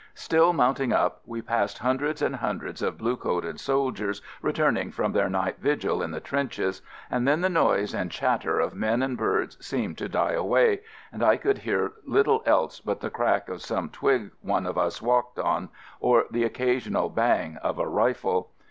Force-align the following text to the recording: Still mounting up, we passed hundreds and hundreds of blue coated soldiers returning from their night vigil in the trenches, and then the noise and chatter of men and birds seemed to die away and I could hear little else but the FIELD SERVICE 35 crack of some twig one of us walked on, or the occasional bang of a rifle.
Still 0.15 0.51
mounting 0.51 0.91
up, 0.91 1.21
we 1.27 1.43
passed 1.43 1.77
hundreds 1.77 2.23
and 2.23 2.37
hundreds 2.37 2.81
of 2.81 2.97
blue 2.97 3.15
coated 3.15 3.59
soldiers 3.59 4.19
returning 4.41 4.89
from 4.91 5.11
their 5.11 5.29
night 5.29 5.59
vigil 5.59 6.01
in 6.01 6.09
the 6.09 6.19
trenches, 6.19 6.81
and 7.11 7.27
then 7.27 7.41
the 7.41 7.49
noise 7.51 7.93
and 7.93 8.09
chatter 8.09 8.59
of 8.59 8.73
men 8.73 9.03
and 9.03 9.15
birds 9.15 9.63
seemed 9.63 9.99
to 9.99 10.09
die 10.09 10.31
away 10.33 10.79
and 11.11 11.21
I 11.21 11.37
could 11.37 11.59
hear 11.59 11.91
little 12.03 12.41
else 12.47 12.79
but 12.79 12.99
the 12.99 13.11
FIELD 13.11 13.13
SERVICE 13.13 13.43
35 13.43 13.45
crack 13.45 13.49
of 13.49 13.61
some 13.61 13.89
twig 13.89 14.31
one 14.41 14.65
of 14.65 14.75
us 14.79 15.03
walked 15.03 15.37
on, 15.37 15.69
or 15.99 16.25
the 16.31 16.45
occasional 16.45 17.09
bang 17.09 17.57
of 17.57 17.77
a 17.77 17.87
rifle. 17.87 18.49